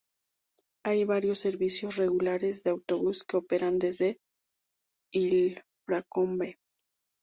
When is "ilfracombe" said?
5.13-6.57